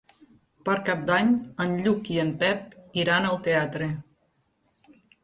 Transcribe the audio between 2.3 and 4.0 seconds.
Pep iran al teatre.